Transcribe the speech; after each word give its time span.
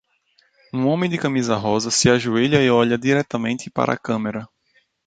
Um 0.73 0.87
homem 0.87 1.07
de 1.07 1.19
camisa 1.19 1.55
rosa 1.55 1.91
se 1.91 2.09
ajoelha 2.09 2.59
e 2.63 2.71
olha 2.71 2.97
diretamente 2.97 3.69
para 3.69 3.93
a 3.93 3.97
câmera. 3.99 4.49